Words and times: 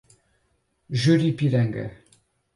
Juripiranga 1.01 1.85